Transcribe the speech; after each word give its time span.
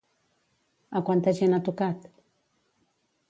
A 0.99 1.01
quanta 1.09 1.35
gent 1.39 1.53
ha 1.57 1.61
tocat? 1.67 2.09